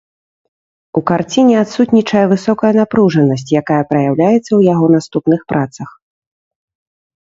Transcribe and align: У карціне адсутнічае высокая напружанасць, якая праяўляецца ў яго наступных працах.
У 1.01 1.03
карціне 1.11 1.55
адсутнічае 1.65 2.25
высокая 2.33 2.73
напружанасць, 2.81 3.47
якая 3.63 3.81
праяўляецца 3.95 4.43
ў 4.43 4.61
яго 4.73 4.85
наступных 4.99 5.41
працах. 5.55 5.89